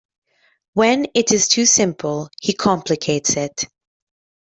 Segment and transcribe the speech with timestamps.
[0.73, 3.67] When it is too simple, he complicates it.